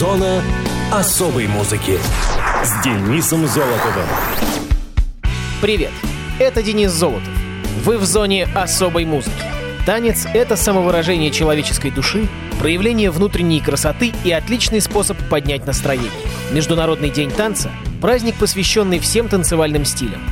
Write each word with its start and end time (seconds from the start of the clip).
Зона 0.00 0.42
особой 0.90 1.46
музыки 1.46 1.98
с 2.64 2.82
Денисом 2.82 3.46
Золотовым. 3.46 4.06
Привет, 5.60 5.90
это 6.38 6.62
Денис 6.62 6.90
Золотов. 6.90 7.28
Вы 7.84 7.98
в 7.98 8.06
зоне 8.06 8.48
особой 8.54 9.04
музыки. 9.04 9.36
Танец— 9.84 10.26
это 10.32 10.56
самовыражение 10.56 11.30
человеческой 11.30 11.90
души, 11.90 12.28
проявление 12.58 13.10
внутренней 13.10 13.60
красоты 13.60 14.14
и 14.24 14.32
отличный 14.32 14.80
способ 14.80 15.18
поднять 15.28 15.66
настроение. 15.66 16.10
Международный 16.50 17.10
день 17.10 17.30
танца— 17.30 17.70
праздник, 18.00 18.36
посвященный 18.36 19.00
всем 19.00 19.28
танцевальным 19.28 19.84
стилям. 19.84 20.22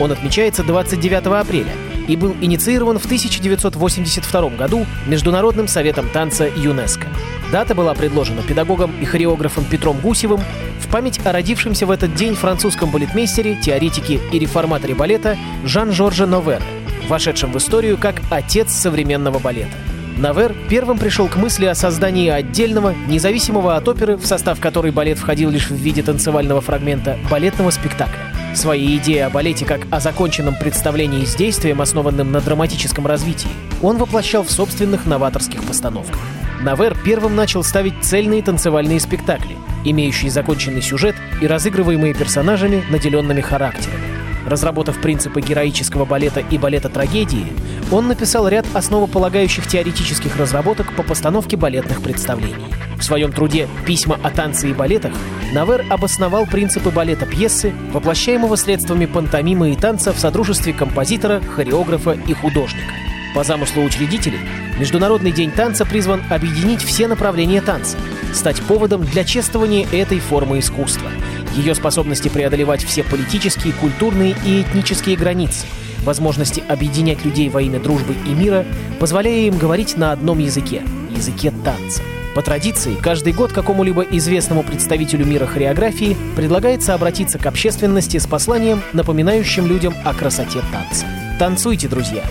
Он 0.00 0.12
отмечается 0.12 0.64
29 0.64 1.26
апреля 1.26 1.74
и 2.08 2.16
был 2.16 2.34
инициирован 2.40 2.98
в 2.98 3.04
1982 3.04 4.56
году 4.56 4.86
Международным 5.06 5.68
советом 5.68 6.08
танца 6.08 6.46
ЮНЕСКО. 6.46 7.08
Дата 7.52 7.74
была 7.74 7.94
предложена 7.94 8.42
педагогом 8.42 8.92
и 9.00 9.04
хореографом 9.04 9.64
Петром 9.64 9.98
Гусевым 9.98 10.40
в 10.78 10.88
память 10.88 11.20
о 11.26 11.32
родившемся 11.32 11.84
в 11.84 11.90
этот 11.90 12.14
день 12.14 12.34
французском 12.34 12.90
балетмейстере, 12.90 13.56
теоретике 13.56 14.20
и 14.30 14.38
реформаторе 14.38 14.94
балета 14.94 15.36
Жан-Жорже 15.64 16.26
Новере, 16.26 16.62
вошедшем 17.08 17.52
в 17.52 17.58
историю 17.58 17.98
как 17.98 18.22
отец 18.30 18.72
современного 18.72 19.40
балета. 19.40 19.72
Навер 20.16 20.54
первым 20.68 20.98
пришел 20.98 21.28
к 21.28 21.36
мысли 21.36 21.64
о 21.66 21.74
создании 21.74 22.28
отдельного, 22.28 22.94
независимого 23.08 23.74
от 23.74 23.88
оперы, 23.88 24.16
в 24.16 24.26
состав 24.26 24.60
которой 24.60 24.92
балет 24.92 25.18
входил 25.18 25.50
лишь 25.50 25.70
в 25.70 25.74
виде 25.74 26.02
танцевального 26.02 26.60
фрагмента, 26.60 27.18
балетного 27.30 27.70
спектакля. 27.70 28.20
Свои 28.54 28.96
идеи 28.98 29.20
о 29.20 29.30
балете 29.30 29.64
как 29.64 29.86
о 29.90 29.98
законченном 29.98 30.56
представлении 30.56 31.24
с 31.24 31.34
действием, 31.34 31.80
основанным 31.80 32.30
на 32.32 32.40
драматическом 32.40 33.06
развитии, 33.06 33.48
он 33.82 33.96
воплощал 33.96 34.44
в 34.44 34.50
собственных 34.50 35.06
новаторских 35.06 35.64
постановках. 35.64 36.18
Навер 36.62 36.94
первым 37.02 37.36
начал 37.36 37.64
ставить 37.64 38.04
цельные 38.04 38.42
танцевальные 38.42 39.00
спектакли, 39.00 39.56
имеющие 39.84 40.30
законченный 40.30 40.82
сюжет 40.82 41.16
и 41.40 41.46
разыгрываемые 41.46 42.12
персонажами, 42.12 42.84
наделенными 42.90 43.40
характерами. 43.40 44.04
Разработав 44.46 45.00
принципы 45.00 45.40
героического 45.40 46.04
балета 46.04 46.40
и 46.40 46.58
балета 46.58 46.90
трагедии, 46.90 47.46
он 47.90 48.08
написал 48.08 48.46
ряд 48.46 48.66
основополагающих 48.74 49.66
теоретических 49.66 50.36
разработок 50.36 50.94
по 50.96 51.02
постановке 51.02 51.56
балетных 51.56 52.02
представлений. 52.02 52.66
В 52.98 53.02
своем 53.02 53.32
труде 53.32 53.66
«Письма 53.86 54.18
о 54.22 54.30
танце 54.30 54.68
и 54.68 54.74
балетах» 54.74 55.14
Навер 55.54 55.86
обосновал 55.88 56.46
принципы 56.46 56.90
балета 56.90 57.24
пьесы, 57.24 57.72
воплощаемого 57.92 58.56
средствами 58.56 59.06
пантомимы 59.06 59.72
и 59.72 59.76
танца 59.76 60.12
в 60.12 60.18
содружестве 60.18 60.74
композитора, 60.74 61.40
хореографа 61.40 62.12
и 62.26 62.34
художника. 62.34 62.92
По 63.34 63.44
замыслу 63.44 63.84
учредителей, 63.84 64.40
Международный 64.78 65.30
день 65.30 65.52
танца 65.52 65.84
призван 65.84 66.22
объединить 66.30 66.82
все 66.82 67.06
направления 67.06 67.60
танца, 67.60 67.96
стать 68.34 68.60
поводом 68.62 69.04
для 69.04 69.24
чествования 69.24 69.86
этой 69.92 70.18
формы 70.18 70.58
искусства, 70.58 71.10
ее 71.54 71.74
способности 71.74 72.28
преодолевать 72.28 72.82
все 72.82 73.04
политические, 73.04 73.72
культурные 73.74 74.34
и 74.44 74.62
этнические 74.62 75.16
границы, 75.16 75.66
возможности 76.00 76.62
объединять 76.66 77.24
людей 77.24 77.48
во 77.50 77.62
имя 77.62 77.78
дружбы 77.78 78.14
и 78.26 78.30
мира, 78.30 78.64
позволяя 78.98 79.40
им 79.40 79.58
говорить 79.58 79.96
на 79.96 80.12
одном 80.12 80.38
языке– 80.38 80.82
языке 81.10 81.52
танца. 81.64 82.02
По 82.34 82.42
традиции, 82.42 82.96
каждый 83.00 83.32
год 83.32 83.52
какому-либо 83.52 84.02
известному 84.02 84.62
представителю 84.62 85.26
мира 85.26 85.46
хореографии 85.46 86.16
предлагается 86.36 86.94
обратиться 86.94 87.38
к 87.38 87.46
общественности 87.46 88.18
с 88.18 88.26
посланием, 88.26 88.82
напоминающим 88.92 89.66
людям 89.66 89.94
о 90.04 90.14
красоте 90.14 90.60
танца. 90.72 91.06
Танцуйте, 91.38 91.88
друзья! 91.88 92.22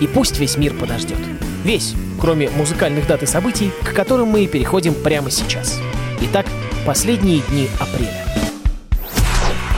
И 0.00 0.06
пусть 0.06 0.38
весь 0.38 0.56
мир 0.56 0.74
подождет. 0.74 1.18
Весь, 1.64 1.94
кроме 2.20 2.50
музыкальных 2.50 3.06
дат 3.06 3.22
и 3.22 3.26
событий, 3.26 3.70
к 3.82 3.92
которым 3.92 4.28
мы 4.28 4.44
и 4.44 4.46
переходим 4.46 4.94
прямо 4.94 5.30
сейчас. 5.30 5.80
Итак, 6.20 6.46
последние 6.86 7.40
дни 7.50 7.68
апреля. 7.80 8.24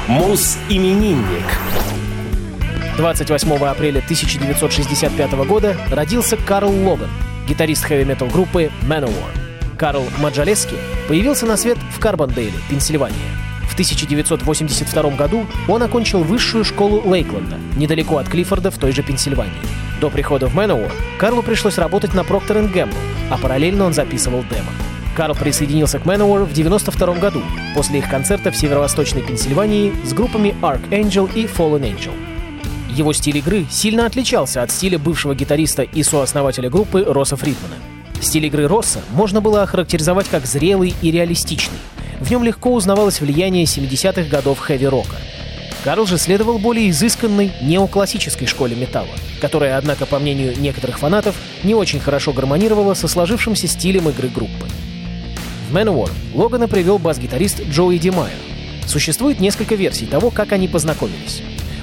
Мус-именинник. 0.09 1.47
28 2.97 3.53
апреля 3.65 3.99
1965 4.01 5.33
года 5.47 5.77
родился 5.91 6.37
Карл 6.37 6.71
Логан, 6.71 7.09
гитарист 7.49 7.85
хэви-метал 7.85 8.29
группы 8.29 8.71
Manowar. 8.83 9.33
Карл 9.79 10.05
Маджалески 10.19 10.75
появился 11.09 11.47
на 11.47 11.57
свет 11.57 11.79
в 11.97 12.01
Карбондейле, 12.01 12.53
Пенсильвания. 12.69 13.17
В 13.69 13.73
1982 13.73 15.11
году 15.11 15.47
он 15.69 15.83
окончил 15.83 16.23
высшую 16.23 16.65
школу 16.65 17.01
Лейкленда, 17.09 17.57
недалеко 17.77 18.19
от 18.19 18.29
Клиффорда 18.29 18.71
в 18.71 18.79
той 18.79 18.93
же 18.93 19.03
Пенсильвании. 19.03 19.90
До 20.01 20.09
прихода 20.09 20.47
в 20.47 20.57
Manowar 20.57 20.91
Карлу 21.19 21.43
пришлось 21.43 21.77
работать 21.77 22.15
на 22.15 22.21
Procter 22.21 22.73
Gamble, 22.73 22.95
а 23.31 23.37
параллельно 23.37 23.85
он 23.85 23.93
записывал 23.93 24.43
демо. 24.51 24.71
Карл 25.15 25.35
присоединился 25.35 25.99
к 25.99 26.05
Manowar 26.05 26.47
в 26.47 26.53
1992 26.53 27.15
году, 27.17 27.43
после 27.75 27.99
их 27.99 28.09
концерта 28.09 28.51
в 28.51 28.57
северо-восточной 28.57 29.21
Пенсильвании 29.21 29.93
с 30.07 30.15
группами 30.15 30.55
Archangel 30.63 31.31
и 31.35 31.45
Fallen 31.45 31.83
Angel. 31.83 32.15
Его 32.89 33.13
стиль 33.13 33.37
игры 33.39 33.67
сильно 33.71 34.07
отличался 34.07 34.63
от 34.63 34.71
стиля 34.71 34.99
бывшего 34.99 35.35
гитариста 35.35 35.83
и 35.83 36.03
сооснователя 36.03 36.71
группы 36.71 37.05
Росса 37.07 37.37
Фридмана. 37.37 37.75
Стиль 38.23 38.47
игры 38.47 38.67
Росса 38.69 39.01
можно 39.11 39.43
было 39.43 39.63
охарактеризовать 39.63 40.29
как 40.29 40.47
зрелый 40.47 40.95
и 41.03 41.11
реалистичный. 41.11 41.79
В 42.21 42.31
нем 42.31 42.43
легко 42.43 42.73
узнавалось 42.73 43.21
влияние 43.21 43.65
70-х 43.65 44.31
годов 44.31 44.61
хэви-рока. 44.61 45.17
Карл 45.85 46.07
же 46.07 46.17
следовал 46.17 46.59
более 46.59 46.89
изысканной 46.91 47.53
неоклассической 47.63 48.47
школе 48.47 48.77
металла, 48.77 49.15
которая, 49.41 49.77
однако, 49.77 50.07
по 50.07 50.19
мнению 50.19 50.59
некоторых 50.59 50.99
фанатов, 50.99 51.35
не 51.65 51.75
очень 51.75 51.99
хорошо 51.99 52.33
гармонировала 52.33 52.95
со 52.95 53.09
сложившимся 53.09 53.67
стилем 53.67 54.09
игры 54.09 54.29
группы. 54.29 54.67
В 55.71 55.77
Manowar 55.77 56.11
Логана 56.35 56.69
привел 56.69 56.99
бас-гитарист 56.99 57.63
Джоуи 57.69 57.99
Димайо. 57.99 58.31
Существует 58.87 59.41
несколько 59.41 59.75
версий 59.75 60.07
того, 60.07 60.31
как 60.31 60.53
они 60.53 60.69
познакомились. 60.69 61.43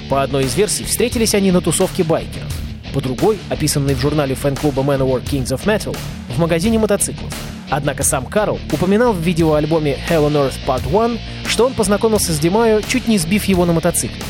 По 0.09 0.23
одной 0.23 0.45
из 0.45 0.56
версий 0.56 0.84
встретились 0.84 1.35
они 1.35 1.51
на 1.51 1.62
тусовке 1.62 2.03
байкеров. 2.03 2.53
По 2.94 3.01
другой, 3.01 3.38
описанной 3.50 3.95
в 3.95 4.01
журнале 4.01 4.35
фэн-клуба 4.35 4.81
Manowar 4.81 5.24
Kings 5.24 5.56
of 5.56 5.66
Metal, 5.66 5.95
в 6.29 6.39
магазине 6.39 6.79
мотоциклов. 6.79 7.34
Однако 7.69 8.03
сам 8.03 8.25
Карл 8.25 8.59
упоминал 8.72 9.13
в 9.13 9.19
видеоальбоме 9.19 9.97
Hell 10.09 10.29
on 10.29 10.34
Earth 10.34 10.56
Part 10.66 10.88
1, 10.88 11.19
что 11.47 11.66
он 11.66 11.74
познакомился 11.74 12.34
с 12.34 12.39
Димайо, 12.39 12.81
чуть 12.81 13.07
не 13.07 13.18
сбив 13.18 13.45
его 13.45 13.66
на 13.66 13.74
мотоцикле. 13.74 14.22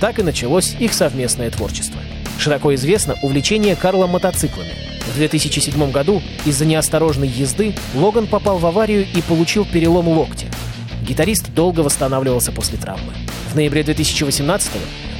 Так 0.00 0.18
и 0.18 0.22
началось 0.22 0.74
их 0.78 0.92
совместное 0.92 1.50
творчество. 1.50 2.00
Широко 2.46 2.72
известно 2.76 3.16
увлечение 3.22 3.74
Карла 3.74 4.06
мотоциклами. 4.06 4.70
В 5.12 5.16
2007 5.16 5.90
году 5.90 6.22
из-за 6.44 6.64
неосторожной 6.64 7.26
езды 7.26 7.74
Логан 7.92 8.28
попал 8.28 8.58
в 8.58 8.66
аварию 8.66 9.04
и 9.12 9.20
получил 9.20 9.64
перелом 9.64 10.06
локтя. 10.06 10.46
Гитарист 11.02 11.52
долго 11.52 11.80
восстанавливался 11.80 12.52
после 12.52 12.78
травмы. 12.78 13.14
В 13.50 13.56
ноябре 13.56 13.82
2018 13.82 14.70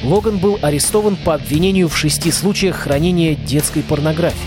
Логан 0.04 0.38
был 0.38 0.60
арестован 0.62 1.16
по 1.16 1.34
обвинению 1.34 1.88
в 1.88 1.96
шести 1.96 2.30
случаях 2.30 2.76
хранения 2.76 3.34
детской 3.34 3.82
порнографии. 3.82 4.38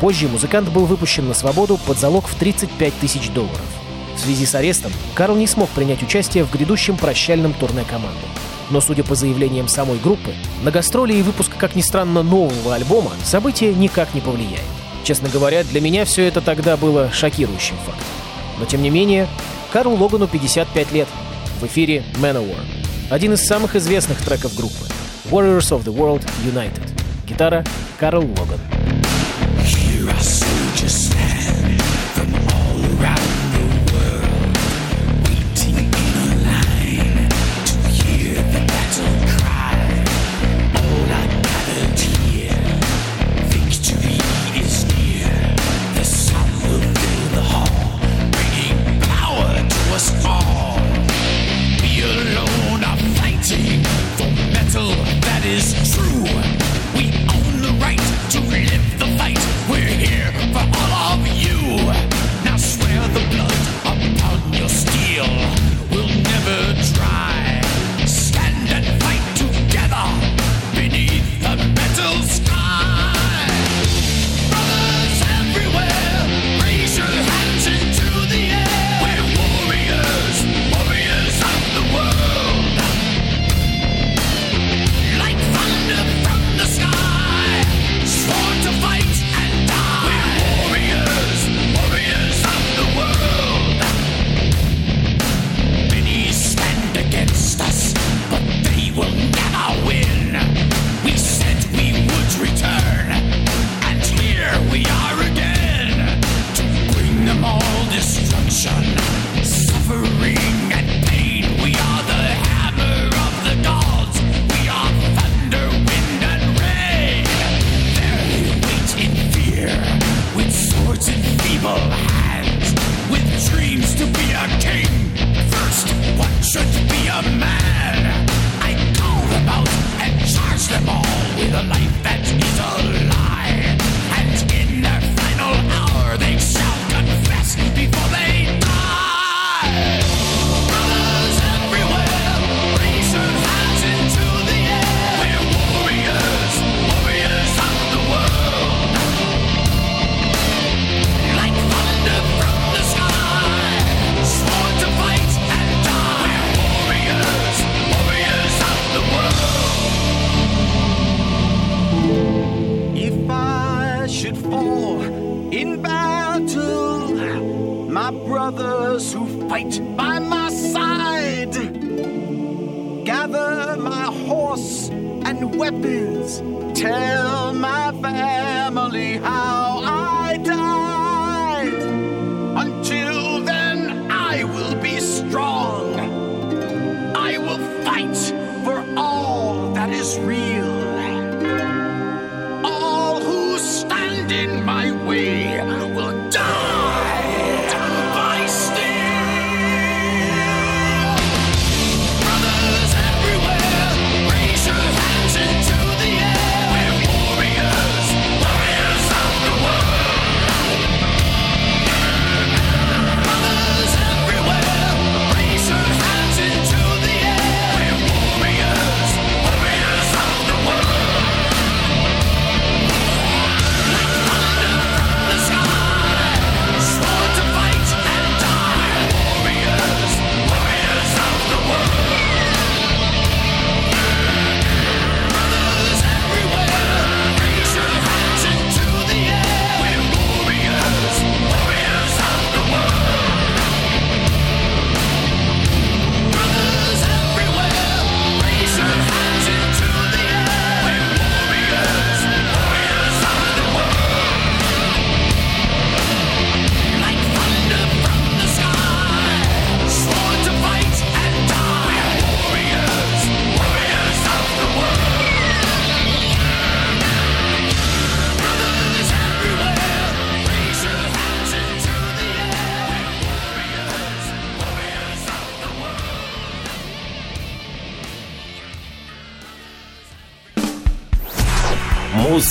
Позже 0.00 0.28
музыкант 0.28 0.68
был 0.68 0.84
выпущен 0.84 1.26
на 1.26 1.34
свободу 1.34 1.76
под 1.88 1.98
залог 1.98 2.28
в 2.28 2.36
35 2.36 2.94
тысяч 3.00 3.30
долларов. 3.30 3.66
В 4.14 4.20
связи 4.20 4.46
с 4.46 4.54
арестом 4.54 4.92
Карл 5.16 5.34
не 5.34 5.48
смог 5.48 5.68
принять 5.70 6.04
участие 6.04 6.44
в 6.44 6.52
грядущем 6.52 6.98
прощальном 6.98 7.52
турне 7.52 7.82
команды. 7.82 8.20
Но, 8.70 8.80
судя 8.80 9.02
по 9.04 9.14
заявлениям 9.14 9.68
самой 9.68 9.98
группы, 9.98 10.34
на 10.62 10.70
гастроли 10.70 11.14
и 11.14 11.22
выпуск, 11.22 11.52
как 11.56 11.74
ни 11.74 11.80
странно, 11.80 12.22
нового 12.22 12.74
альбома 12.74 13.12
события 13.24 13.72
никак 13.72 14.14
не 14.14 14.20
повлияет. 14.20 14.60
Честно 15.04 15.28
говоря, 15.28 15.64
для 15.64 15.80
меня 15.80 16.04
все 16.04 16.26
это 16.26 16.40
тогда 16.40 16.76
было 16.76 17.10
шокирующим 17.12 17.76
фактом. 17.78 18.04
Но, 18.58 18.66
тем 18.66 18.82
не 18.82 18.90
менее, 18.90 19.26
Карлу 19.72 19.96
Логану 19.96 20.26
55 20.26 20.92
лет. 20.92 21.08
В 21.60 21.66
эфире 21.66 22.04
Manowar. 22.20 22.64
Один 23.10 23.32
из 23.32 23.44
самых 23.44 23.74
известных 23.74 24.18
треков 24.18 24.54
группы. 24.54 24.84
Warriors 25.30 25.70
of 25.70 25.84
the 25.84 25.94
World 25.94 26.24
United. 26.44 26.82
Гитара 27.26 27.64
Карл 27.98 28.22
Логан. 28.22 28.60
Here 29.64 30.08
I 30.08 30.20
soldiers 30.20 31.08
stand 31.08 31.17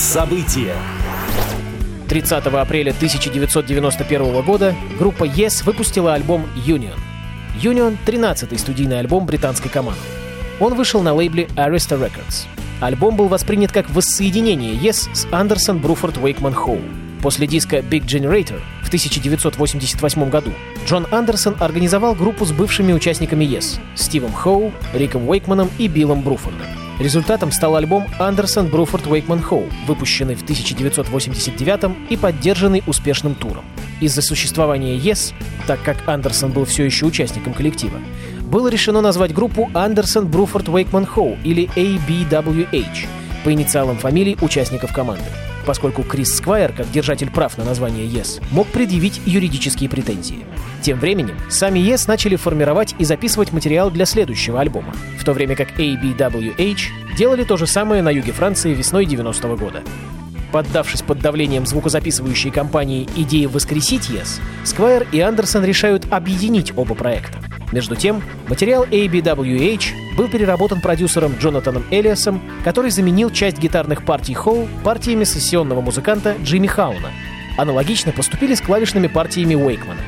Муз-события. 0.08 0.74
30 2.08 2.46
апреля 2.46 2.92
1991 2.92 4.42
года 4.42 4.74
группа 4.98 5.26
Yes 5.26 5.66
выпустила 5.66 6.14
альбом 6.14 6.46
Union. 6.66 6.96
Union— 7.62 7.98
13-й 8.06 8.58
студийный 8.58 9.00
альбом 9.00 9.26
британской 9.26 9.70
команды. 9.70 10.00
Он 10.62 10.76
вышел 10.76 11.02
на 11.02 11.14
лейбле 11.14 11.50
Arista 11.58 12.00
Records. 12.00 12.46
Альбом 12.80 13.18
был 13.18 13.28
воспринят 13.28 13.74
как 13.74 13.90
воссоединение 13.90 14.76
Yes 14.76 15.14
с 15.14 15.28
Андерсон 15.30 15.80
Бруфорд 15.80 16.18
Уэйкман 16.18 16.54
Хоу. 16.54 16.80
После 17.22 17.46
диска 17.46 17.80
Big 17.80 18.06
Generator 18.06 18.62
в 18.88 18.90
1988 18.90 20.30
году 20.30 20.54
Джон 20.86 21.08
Андерсон 21.12 21.58
организовал 21.60 22.16
группу 22.16 22.46
с 22.46 22.54
бывшими 22.54 22.94
участниками 22.94 23.44
Yes— 23.44 23.82
Стивом 23.96 24.32
Хоу, 24.32 24.72
Риком 24.94 25.28
Уэйкманом 25.28 25.70
и 25.78 25.90
Биллом 25.90 26.22
Бруфордом. 26.22 26.66
Результатом 26.98 27.52
стал 27.52 27.76
альбом 27.76 28.08
Андерсон 28.18 28.68
Бруфорд 28.68 29.06
Уэйкман 29.06 29.42
Хоу, 29.42 29.66
выпущенный 29.88 30.36
в 30.36 30.44
1989 30.44 31.98
и 32.10 32.16
поддержанный 32.16 32.82
успешным 32.88 33.36
туром. 33.36 33.66
Из-за 34.00 34.22
существования 34.22 34.96
Yes, 34.96 35.34
так 35.68 35.84
как 35.84 36.08
Андерсон 36.08 36.54
был 36.54 36.64
все 36.64 36.86
еще 36.86 37.06
участником 37.08 37.54
коллектива, 37.54 38.00
было 38.44 38.70
решено 38.70 39.02
назвать 39.02 39.34
группу 39.34 39.70
Андерсон 39.74 40.28
Бруфорд 40.28 40.70
Уэйкман 40.70 41.06
Хоу 41.06 41.38
или 41.44 41.70
ABWH 41.76 43.06
по 43.44 43.52
инициалам 43.52 43.98
фамилий 43.98 44.38
участников 44.40 44.94
команды 44.94 45.26
поскольку 45.68 46.02
Крис 46.04 46.38
Сквайр, 46.38 46.72
как 46.72 46.90
держатель 46.90 47.30
прав 47.30 47.58
на 47.58 47.66
название 47.66 48.08
Yes, 48.08 48.42
мог 48.52 48.68
предъявить 48.68 49.22
юридические 49.26 49.90
претензии. 49.90 50.46
Тем 50.82 50.98
временем, 50.98 51.38
сами 51.50 51.80
Yes 51.80 52.06
начали 52.08 52.38
формировать 52.38 52.96
и 52.98 53.04
записывать 53.04 53.52
материал 53.52 53.92
для 53.92 54.06
следующего 54.06 54.62
альбома, 54.62 54.96
в 55.20 55.26
то 55.26 55.34
время 55.34 55.58
как 55.58 55.78
ABWH 55.78 57.16
делали 57.18 57.44
то 57.44 57.58
же 57.58 57.68
самое 57.68 58.02
на 58.02 58.10
юге 58.10 58.32
Франции 58.32 58.74
весной 58.74 59.06
90-го 59.06 59.58
года. 59.58 59.84
Поддавшись 60.54 61.02
под 61.02 61.20
давлением 61.20 61.66
звукозаписывающей 61.66 62.50
компании 62.50 63.10
идеи 63.18 63.46
воскресить 63.46 64.10
Yes, 64.10 64.40
Сквайр 64.64 65.06
и 65.12 65.20
Андерсон 65.20 65.66
решают 65.66 66.08
объединить 66.10 66.72
оба 66.78 66.96
проекта. 66.96 67.40
Между 67.72 67.96
тем, 67.96 68.24
материал 68.48 68.86
ABWH 68.86 70.16
был 70.16 70.30
переработан 70.30 70.80
продюсером 70.80 71.36
Джонатаном 71.38 71.84
Элиасом, 71.92 72.42
который 72.64 72.92
заменил 72.92 73.30
часть 73.30 73.58
гитарных 73.60 74.06
партий 74.06 74.34
Хоу 74.34 74.70
партиями 74.84 75.26
сессионного 75.26 75.82
музыканта 75.82 76.36
Джимми 76.42 76.68
Хауна. 76.68 77.12
Аналогично 77.58 78.14
поступили 78.14 78.54
с 78.56 78.62
клавишными 78.62 79.08
партиями 79.08 79.56
Уэйкмана. 79.56 80.00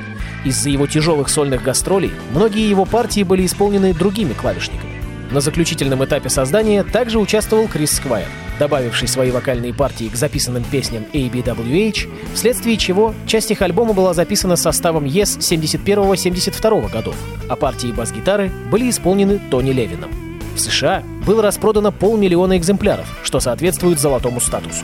Из-за 0.45 0.69
его 0.69 0.87
тяжелых 0.87 1.27
сольных 1.27 1.61
гастролей 1.61 2.11
многие 2.31 2.69
его 2.69 2.85
партии 2.85 3.23
были 3.23 3.45
исполнены 3.45 3.93
другими 3.93 4.33
клавишниками. 4.33 4.93
На 5.31 5.41
заключительном 5.41 6.03
этапе 6.05 6.29
создания 6.29 6.83
также 6.83 7.19
участвовал 7.19 7.67
Крис 7.67 7.91
Сквайр, 7.91 8.27
добавивший 8.59 9.07
свои 9.07 9.31
вокальные 9.31 9.73
партии 9.73 10.09
к 10.09 10.15
записанным 10.15 10.63
песням 10.63 11.05
ABWH, 11.13 12.09
вследствие 12.35 12.77
чего 12.77 13.15
часть 13.25 13.49
их 13.49 13.61
альбома 13.63 13.93
была 13.93 14.13
записана 14.13 14.55
составом 14.55 15.05
Yes 15.05 15.39
71-72 15.39 16.91
годов, 16.91 17.15
а 17.47 17.55
партии 17.55 17.91
бас-гитары 17.91 18.51
были 18.69 18.89
исполнены 18.89 19.39
Тони 19.49 19.71
Левином. 19.71 20.11
В 20.55 20.59
США 20.59 21.03
было 21.25 21.41
распродано 21.41 21.91
полмиллиона 21.91 22.57
экземпляров, 22.57 23.07
что 23.23 23.39
соответствует 23.39 23.97
золотому 23.97 24.41
статусу. 24.41 24.83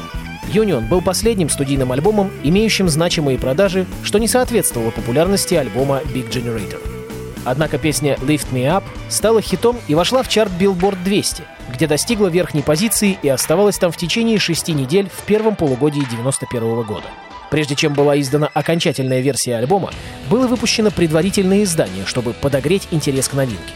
Union 0.54 0.88
был 0.88 1.02
последним 1.02 1.50
студийным 1.50 1.92
альбомом, 1.92 2.32
имеющим 2.44 2.88
значимые 2.88 3.38
продажи, 3.38 3.86
что 4.04 4.20
не 4.20 4.28
соответствовало 4.28 4.92
популярности 4.92 5.56
альбома 5.56 6.02
Big 6.14 6.30
Generator. 6.30 6.80
Однако 7.44 7.78
песня 7.78 8.16
«Lift 8.22 8.52
Me 8.52 8.64
Up» 8.64 8.84
стала 9.10 9.42
хитом 9.42 9.78
и 9.88 9.96
вошла 9.96 10.24
в 10.24 10.30
чарт 10.30 10.52
Billboard 10.60 10.98
200, 11.04 11.44
где 11.72 11.88
достигла 11.88 12.28
верхней 12.28 12.62
позиции 12.62 13.18
и 13.22 13.30
оставалась 13.30 13.78
там 13.78 13.92
в 13.92 13.98
течение 13.98 14.40
шести 14.40 14.74
недель 14.74 15.10
в 15.10 15.24
первом 15.26 15.56
полугодии 15.56 16.06
91 16.10 16.84
года. 16.84 17.08
Прежде 17.52 17.76
чем 17.76 17.94
была 17.94 18.20
издана 18.20 18.50
окончательная 18.54 19.22
версия 19.22 19.56
альбома, 19.56 19.92
было 20.30 20.48
выпущено 20.48 20.92
предварительное 20.92 21.64
издание, 21.64 22.06
чтобы 22.06 22.34
подогреть 22.34 22.88
интерес 22.92 23.28
к 23.28 23.34
новинке. 23.34 23.74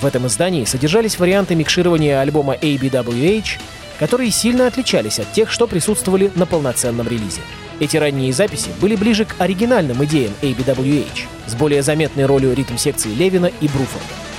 В 0.00 0.06
этом 0.06 0.26
издании 0.26 0.64
содержались 0.64 1.18
варианты 1.18 1.54
микширования 1.54 2.20
альбома 2.20 2.54
ABWH, 2.54 3.58
которые 3.98 4.30
сильно 4.30 4.66
отличались 4.66 5.18
от 5.18 5.32
тех, 5.32 5.50
что 5.50 5.66
присутствовали 5.66 6.30
на 6.34 6.46
полноценном 6.46 7.06
релизе. 7.06 7.42
Эти 7.80 7.96
ранние 7.96 8.32
записи 8.32 8.70
были 8.80 8.94
ближе 8.94 9.24
к 9.24 9.34
оригинальным 9.38 10.04
идеям 10.04 10.32
ABWH, 10.42 11.26
с 11.46 11.54
более 11.54 11.82
заметной 11.82 12.26
ролью 12.26 12.54
ритм-секции 12.54 13.10
Левина 13.10 13.50
и 13.60 13.68
Бруфорда. 13.68 14.29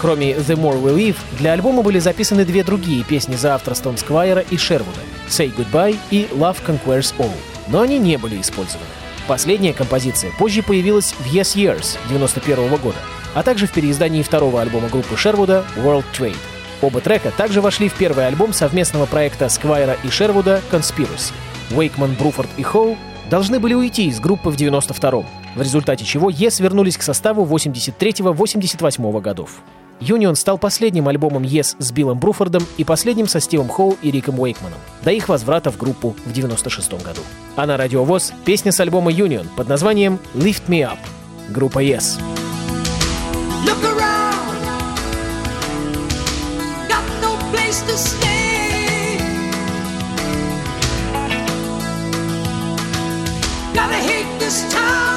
Кроме 0.00 0.32
«The 0.32 0.54
More 0.54 0.80
We 0.80 0.96
Live», 0.96 1.16
для 1.38 1.52
альбома 1.52 1.82
были 1.82 1.98
записаны 1.98 2.44
две 2.44 2.62
другие 2.62 3.02
песни 3.02 3.34
за 3.34 3.54
авторством 3.54 3.96
Сквайра 3.96 4.44
и 4.48 4.56
Шервуда 4.56 5.00
«Say 5.28 5.52
Goodbye» 5.54 5.98
и 6.10 6.28
«Love 6.32 6.58
Conquers 6.64 7.12
All», 7.18 7.32
но 7.66 7.80
они 7.80 7.98
не 7.98 8.16
были 8.16 8.40
использованы. 8.40 8.86
Последняя 9.26 9.72
композиция 9.72 10.30
позже 10.38 10.62
появилась 10.62 11.14
в 11.18 11.26
Yes 11.26 11.56
Years 11.56 11.98
91 12.08 12.76
года, 12.76 12.98
а 13.34 13.42
также 13.42 13.66
в 13.66 13.72
переиздании 13.72 14.22
второго 14.22 14.62
альбома 14.62 14.88
группы 14.88 15.16
Шервуда 15.16 15.64
«World 15.76 16.04
Trade». 16.16 16.36
Оба 16.80 17.00
трека 17.00 17.32
также 17.36 17.60
вошли 17.60 17.88
в 17.88 17.94
первый 17.94 18.28
альбом 18.28 18.52
совместного 18.52 19.06
проекта 19.06 19.48
Сквайра 19.48 19.96
и 20.04 20.10
Шервуда 20.10 20.62
«Conspiracy». 20.70 21.32
Уэйкман, 21.74 22.14
Бруфорд 22.14 22.48
и 22.56 22.62
Хоу 22.62 22.96
должны 23.28 23.58
были 23.58 23.74
уйти 23.74 24.06
из 24.06 24.20
группы 24.20 24.50
в 24.50 24.54
92-м, 24.54 25.26
в 25.56 25.60
результате 25.60 26.04
чего 26.04 26.30
Yes 26.30 26.62
вернулись 26.62 26.96
к 26.96 27.02
составу 27.02 27.44
83-88 27.44 29.20
годов. 29.20 29.60
Union 30.00 30.34
стал 30.34 30.58
последним 30.58 31.08
альбомом 31.08 31.42
Yes 31.42 31.76
с 31.78 31.92
Биллом 31.92 32.18
Бруфордом 32.18 32.64
и 32.76 32.84
последним 32.84 33.26
со 33.26 33.40
Стивом 33.40 33.68
Хоу 33.68 33.96
и 34.02 34.10
Риком 34.10 34.38
Уэйкманом, 34.40 34.78
до 35.02 35.10
их 35.10 35.28
возврата 35.28 35.70
в 35.70 35.76
группу 35.76 36.14
в 36.24 36.32
96 36.32 36.92
году. 37.04 37.20
А 37.56 37.66
на 37.66 37.76
радиовоз 37.76 38.32
песня 38.44 38.72
с 38.72 38.80
альбома 38.80 39.10
Union 39.10 39.46
под 39.56 39.68
названием 39.68 40.18
«Lift 40.34 40.66
Me 40.68 40.80
Up». 40.80 40.98
группа 41.48 41.82
Yes. 41.82 42.18
This 54.48 54.64
town. 54.72 55.07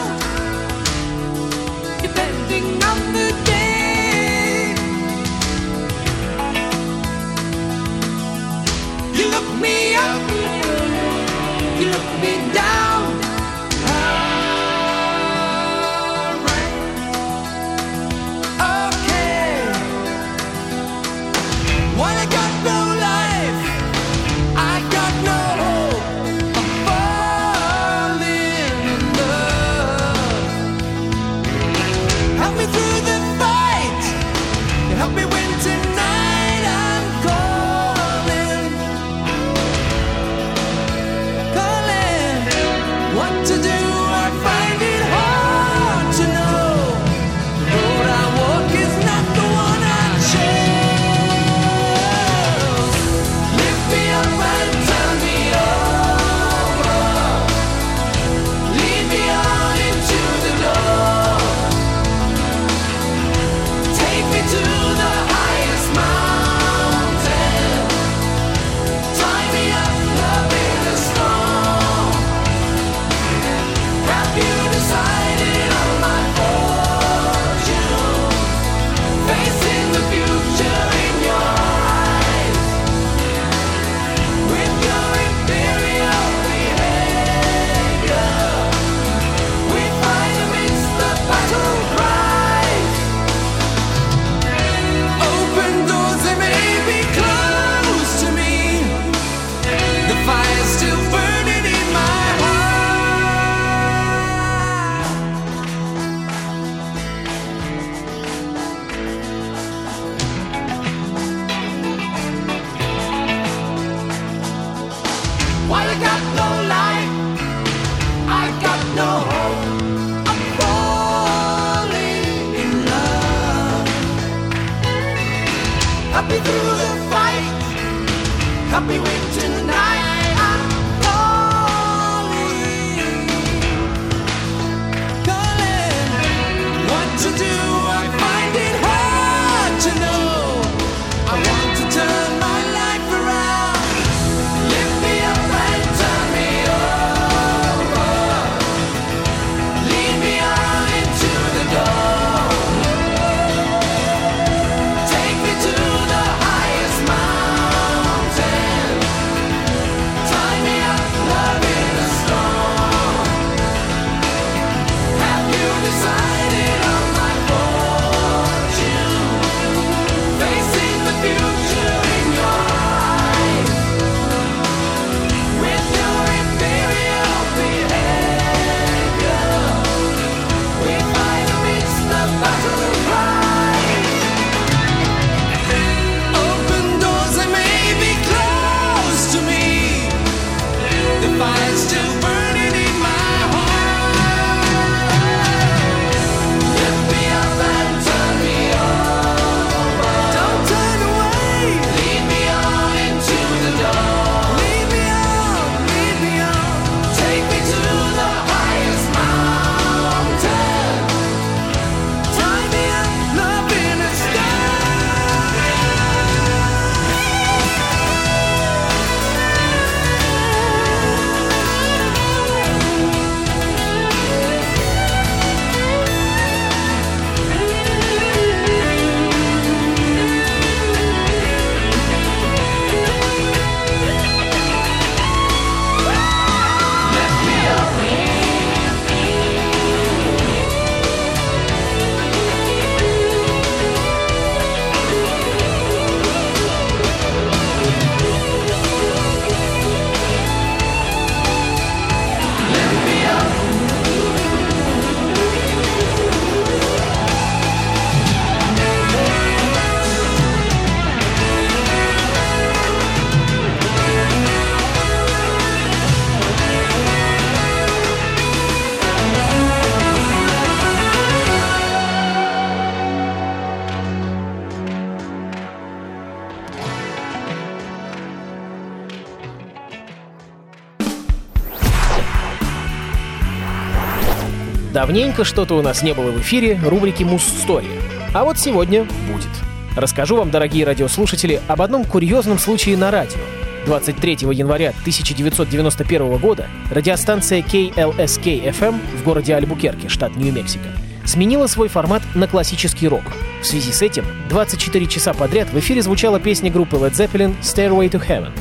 Давненько 284.93 285.45
что-то 285.45 285.75
у 285.75 285.81
нас 285.81 286.03
не 286.03 286.13
было 286.13 286.31
в 286.31 286.41
эфире 286.41 286.77
рубрики 286.83 287.23
«Муз-история». 287.23 287.87
А 288.33 288.43
вот 288.43 288.59
сегодня 288.59 289.07
будет. 289.31 289.49
Расскажу 289.95 290.35
вам, 290.35 290.51
дорогие 290.51 290.85
радиослушатели, 290.85 291.61
об 291.69 291.81
одном 291.81 292.03
курьезном 292.03 292.59
случае 292.59 292.97
на 292.97 293.09
радио. 293.09 293.39
23 293.85 294.39
января 294.51 294.89
1991 294.89 296.37
года 296.37 296.67
радиостанция 296.91 297.61
KLSK-FM 297.61 298.99
в 299.17 299.23
городе 299.23 299.55
Альбукерке, 299.55 300.09
штат 300.09 300.35
Нью-Мексико, 300.35 300.89
сменила 301.25 301.67
свой 301.67 301.87
формат 301.87 302.21
на 302.35 302.47
классический 302.47 303.07
рок. 303.07 303.23
В 303.61 303.65
связи 303.65 303.93
с 303.93 304.01
этим 304.01 304.25
24 304.49 305.05
часа 305.07 305.33
подряд 305.33 305.69
в 305.71 305.79
эфире 305.79 306.01
звучала 306.01 306.39
песня 306.39 306.69
группы 306.69 306.97
Led 306.97 307.13
Zeppelin 307.13 307.55
«Stairway 307.61 308.09
to 308.09 308.21
Heaven». 308.27 308.51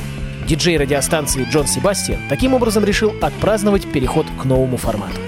Диджей 0.46 0.78
радиостанции 0.78 1.46
Джон 1.50 1.66
Себастьян 1.66 2.20
таким 2.28 2.54
образом 2.54 2.84
решил 2.84 3.12
отпраздновать 3.20 3.90
переход 3.90 4.26
к 4.40 4.44
новому 4.44 4.76
формату. 4.76 5.20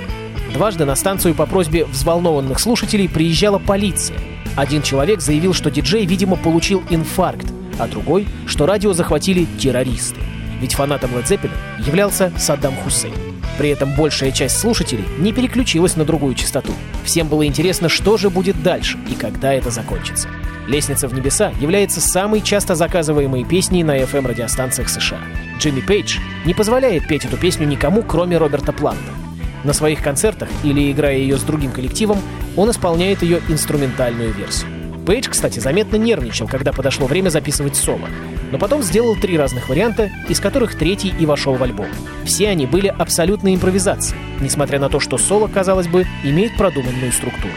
Дважды 0.53 0.85
на 0.85 0.95
станцию 0.97 1.35
по 1.35 1.47
просьбе 1.47 1.87
взволнованных 1.87 2.59
слушателей 2.59 3.09
приезжала 3.09 3.59
полиция. 3.59 4.19
Один 4.55 4.83
человек 4.83 5.23
заявил, 5.23 5.55
что 5.55 5.71
диджей, 5.71 6.05
видимо, 6.05 6.37
получил 6.37 6.83
инфаркт, 6.91 7.47
а 7.79 7.89
другой, 7.89 8.27
что 8.47 8.67
радио 8.67 8.93
захватили 8.93 9.47
террористы. 9.59 10.21
Ведь 10.61 10.75
фанатом 10.75 11.11
Led 11.13 11.25
Zeppelin 11.25 11.53
являлся 11.87 12.31
Саддам 12.37 12.75
Хусейн. 12.85 13.15
При 13.57 13.71
этом 13.71 13.95
большая 13.97 14.31
часть 14.31 14.59
слушателей 14.59 15.05
не 15.19 15.33
переключилась 15.33 15.97
на 15.97 16.05
другую 16.05 16.35
частоту. 16.35 16.73
Всем 17.03 17.29
было 17.29 17.47
интересно, 17.47 17.89
что 17.89 18.19
же 18.19 18.29
будет 18.29 18.63
дальше 18.63 18.99
и 19.11 19.15
когда 19.15 19.55
это 19.55 19.71
закончится. 19.71 20.29
«Лестница 20.69 21.09
в 21.09 21.15
небеса» 21.15 21.53
является 21.61 22.01
самой 22.01 22.41
часто 22.41 22.75
заказываемой 22.75 23.45
песней 23.45 23.83
на 23.83 23.99
FM-радиостанциях 23.99 24.89
США. 24.89 25.19
Джимми 25.59 25.81
Пейдж 25.81 26.19
не 26.45 26.55
позволяет 26.55 27.09
петь 27.09 27.25
эту 27.25 27.37
песню 27.37 27.67
никому, 27.67 28.03
кроме 28.03 28.37
Роберта 28.39 28.73
Планта. 28.73 29.22
На 29.65 29.73
своих 29.73 30.03
концертах 30.03 30.49
или 30.65 30.91
играя 30.91 31.17
ее 31.17 31.37
с 31.37 31.43
другим 31.43 31.71
коллективом, 31.71 32.19
он 32.57 32.71
исполняет 32.71 33.23
ее 33.23 33.41
инструментальную 33.49 34.33
версию. 34.33 34.71
Пейдж, 35.07 35.29
кстати, 35.29 35.59
заметно 35.59 35.97
нервничал, 35.97 36.47
когда 36.47 36.73
подошло 36.73 37.07
время 37.07 37.29
записывать 37.29 37.75
соло, 37.75 38.09
но 38.53 38.59
потом 38.59 38.83
сделал 38.83 39.17
три 39.17 39.37
разных 39.37 39.69
варианта, 39.69 40.11
из 40.29 40.39
которых 40.39 40.77
третий 40.77 41.13
и 41.19 41.27
вошел 41.27 41.55
в 41.55 41.63
альбом. 41.63 41.89
Все 42.25 42.49
они 42.49 42.67
были 42.67 42.87
абсолютной 42.87 43.55
импровизацией, 43.55 44.21
несмотря 44.41 44.79
на 44.79 44.89
то, 44.89 45.01
что 45.01 45.19
соло, 45.19 45.49
казалось 45.49 45.89
бы, 45.89 46.07
имеет 46.23 46.57
продуманную 46.57 47.11
структуру. 47.13 47.53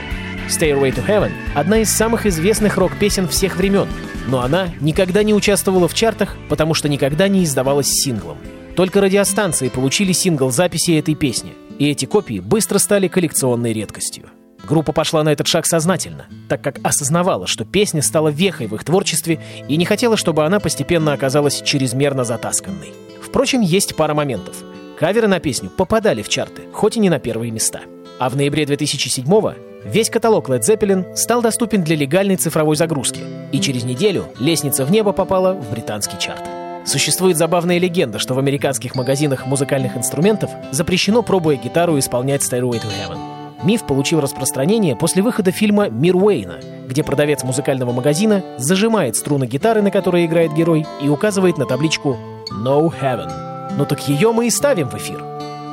Stairway 0.49 0.93
to 0.93 1.05
Heaven— 1.05 1.31
одна 1.55 1.79
из 1.79 1.89
самых 1.91 2.25
известных 2.25 2.77
рок-песен 2.77 3.27
всех 3.27 3.57
времен, 3.57 3.87
но 4.27 4.41
она 4.41 4.69
никогда 4.79 5.21
не 5.21 5.33
участвовала 5.33 5.87
в 5.87 5.93
чартах, 5.93 6.37
потому 6.49 6.73
что 6.73 6.89
никогда 6.89 7.27
не 7.27 7.43
издавалась 7.43 7.87
синглом. 7.87 8.37
Только 8.75 9.01
радиостанции 9.01 9.69
получили 9.69 10.11
сингл 10.11 10.51
записи 10.51 10.97
этой 10.97 11.15
песни, 11.15 11.53
и 11.79 11.89
эти 11.89 12.05
копии 12.05 12.39
быстро 12.39 12.77
стали 12.77 13.07
коллекционной 13.07 13.73
редкостью. 13.73 14.29
Группа 14.67 14.93
пошла 14.93 15.23
на 15.23 15.29
этот 15.29 15.47
шаг 15.47 15.65
сознательно, 15.65 16.25
так 16.49 16.61
как 16.61 16.79
осознавала, 16.83 17.45
что 17.45 17.65
песня 17.65 18.01
стала 18.01 18.29
вехой 18.29 18.67
в 18.67 18.75
их 18.75 18.83
творчестве 18.83 19.39
и 19.67 19.77
не 19.77 19.85
хотела, 19.85 20.17
чтобы 20.17 20.45
она 20.45 20.59
постепенно 20.59 21.13
оказалась 21.13 21.61
чрезмерно 21.61 22.23
затасканной. 22.23 22.93
Впрочем, 23.21 23.61
есть 23.61 23.95
пара 23.95 24.13
моментов. 24.13 24.55
Каверы 24.99 25.27
на 25.27 25.39
песню 25.39 25.69
попадали 25.69 26.21
в 26.21 26.29
чарты, 26.29 26.63
хоть 26.73 26.97
и 26.97 26.99
не 26.99 27.09
на 27.09 27.19
первые 27.19 27.51
места. 27.51 27.81
А 28.17 28.29
в 28.29 28.35
ноябре 28.35 28.63
2007-го 28.63 29.53
весь 29.83 30.09
каталог 30.09 30.49
Led 30.49 30.61
Zeppelin 30.61 31.15
стал 31.15 31.41
доступен 31.41 31.83
для 31.83 31.95
легальной 31.95 32.37
цифровой 32.37 32.75
загрузки, 32.75 33.21
и 33.51 33.59
через 33.59 33.83
неделю 33.83 34.25
«Лестница 34.39 34.85
в 34.85 34.91
небо» 34.91 35.11
попала 35.11 35.53
в 35.53 35.69
британский 35.69 36.17
чарт. 36.17 36.64
Существует 36.85 37.37
забавная 37.37 37.79
легенда, 37.79 38.19
что 38.19 38.35
в 38.35 38.39
американских 38.39 38.93
магазинах 38.93 39.47
музыкальных 39.47 39.97
инструментов 39.97 40.51
запрещено, 40.71 41.23
пробуя 41.23 41.55
гитару, 41.55 41.97
исполнять 41.97 42.41
Stairway 42.41 42.79
to 42.79 42.87
Heaven. 42.87 43.17
Миф 43.63 43.87
получил 43.87 44.21
распространение 44.21 44.95
после 44.95 45.23
выхода 45.23 45.51
фильма 45.51 45.89
«Мир 45.89 46.15
Уэйна», 46.15 46.59
где 46.87 47.03
продавец 47.03 47.43
музыкального 47.43 47.91
магазина 47.91 48.43
зажимает 48.59 49.15
струны 49.15 49.47
гитары, 49.47 49.81
на 49.81 49.89
которой 49.89 50.25
играет 50.25 50.53
герой, 50.53 50.85
и 51.01 51.09
указывает 51.09 51.57
на 51.57 51.65
табличку 51.65 52.17
«No 52.51 52.93
Heaven». 53.01 53.31
Ну 53.75 53.85
так 53.85 54.07
ее 54.07 54.31
мы 54.31 54.45
и 54.45 54.51
ставим 54.51 54.87
в 54.89 54.93
эфир. 54.95 55.19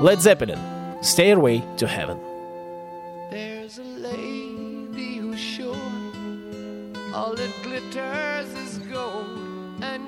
Led 0.01 0.19
Zeppelin 0.19 0.59
«Stairway 1.03 1.63
to 1.77 1.87
Heaven». 1.87 2.17
There's 3.31 3.79
a 3.79 3.85
lady 4.01 5.19
who's 5.21 5.39
sure 5.39 5.77
all 7.15 7.35
that 7.35 7.53
glitters 7.63 8.49
is 8.65 8.72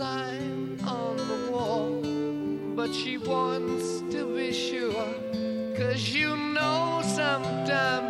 sign 0.00 0.78
on 0.86 1.14
the 1.18 1.52
wall, 1.52 2.00
but 2.74 2.90
she 2.90 3.18
wants 3.18 4.00
to 4.10 4.34
be 4.34 4.50
sure. 4.50 5.12
Cause 5.76 6.08
you 6.08 6.34
know 6.54 7.02
sometimes 7.04 8.09